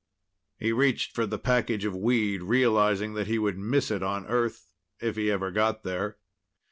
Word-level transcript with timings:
He 0.57 0.71
reached 0.71 1.11
for 1.13 1.27
the 1.27 1.37
package 1.37 1.85
of 1.85 1.95
weed, 1.95 2.41
realizing 2.41 3.13
that 3.13 3.27
he 3.27 3.37
would 3.37 3.59
miss 3.59 3.91
it 3.91 4.01
on 4.01 4.25
Earth, 4.25 4.71
if 4.99 5.15
he 5.15 5.29
ever 5.29 5.51
got 5.51 5.83
there. 5.83 6.17